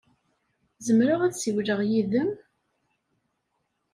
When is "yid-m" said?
1.89-2.29